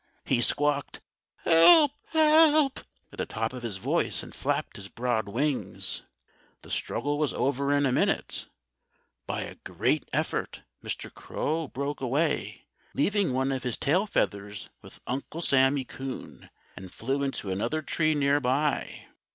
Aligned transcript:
He 0.25 0.41
squawked, 0.41 0.99
"Help! 1.43 1.91
help!" 2.07 2.79
at 3.11 3.19
the 3.19 3.25
top 3.27 3.53
of 3.53 3.61
his 3.61 3.77
voice 3.77 4.23
and 4.23 4.33
flapped 4.33 4.77
his 4.77 4.87
broad 4.87 5.29
wings. 5.29 6.01
The 6.63 6.71
struggle 6.71 7.19
was 7.19 7.35
over 7.35 7.71
in 7.71 7.85
a 7.85 7.91
moment. 7.91 8.49
By 9.27 9.41
a 9.41 9.57
great 9.63 10.09
effort 10.11 10.63
Mr. 10.83 11.13
Crow 11.13 11.67
broke 11.67 12.01
away, 12.01 12.65
leaving 12.95 13.31
one 13.31 13.51
of 13.51 13.61
his 13.61 13.77
tail 13.77 14.07
feathers 14.07 14.71
with 14.81 15.01
Uncle 15.05 15.43
Sammy 15.43 15.83
Coon, 15.83 16.49
and 16.75 16.91
flew 16.91 17.21
into 17.21 17.51
another 17.51 17.83
tree 17.83 18.15
near 18.15 18.39
by. 18.39 19.05